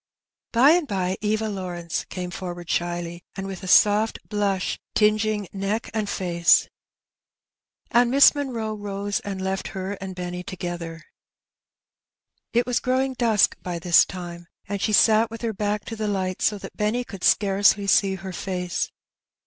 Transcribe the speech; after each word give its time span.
By 0.51 0.71
and 0.71 0.87
bye 0.87 1.15
Eva 1.21 1.47
Lawrence 1.47 2.05
came 2.05 2.31
forward 2.31 2.67
shyly, 2.67 3.23
and 3.35 3.45
Keoognition. 3.45 3.55
255 3.55 3.61
with 3.61 3.63
a 3.63 3.77
soft 3.83 4.19
blusli 4.27 4.79
tinging 4.95 5.47
neck 5.53 5.91
and 5.93 6.09
face; 6.09 6.67
and 7.91 8.09
Miss 8.09 8.33
Munroe 8.33 8.73
rose 8.73 9.19
and 9.19 9.39
left 9.39 9.67
her 9.77 9.91
and 10.01 10.15
Benny 10.15 10.41
together. 10.41 11.03
It 12.51 12.65
was 12.65 12.79
growing 12.79 13.13
dnsk 13.15 13.61
by 13.61 13.77
this 13.77 14.03
time^ 14.03 14.45
and 14.67 14.81
she 14.81 14.91
sat 14.91 15.29
with 15.29 15.43
her 15.43 15.53
back 15.53 15.85
to 15.85 15.95
the 15.95 16.07
lights 16.07 16.45
so 16.45 16.57
that 16.57 16.75
Benny 16.75 17.03
could 17.03 17.23
scarcely 17.23 17.85
see 17.85 18.15
her 18.15 18.33
face. 18.33 18.89